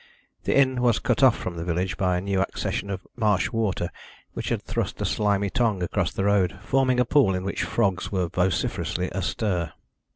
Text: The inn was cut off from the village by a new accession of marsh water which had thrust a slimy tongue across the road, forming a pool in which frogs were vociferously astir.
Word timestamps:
The 0.45 0.57
inn 0.57 0.81
was 0.81 0.97
cut 0.97 1.21
off 1.21 1.37
from 1.37 1.57
the 1.57 1.63
village 1.63 1.95
by 1.95 2.17
a 2.17 2.21
new 2.21 2.41
accession 2.41 2.89
of 2.89 3.05
marsh 3.15 3.51
water 3.51 3.91
which 4.33 4.49
had 4.49 4.63
thrust 4.63 4.99
a 4.99 5.05
slimy 5.05 5.51
tongue 5.51 5.83
across 5.83 6.11
the 6.11 6.25
road, 6.25 6.57
forming 6.63 6.99
a 6.99 7.05
pool 7.05 7.35
in 7.35 7.43
which 7.43 7.61
frogs 7.61 8.11
were 8.11 8.27
vociferously 8.27 9.09
astir. 9.11 9.73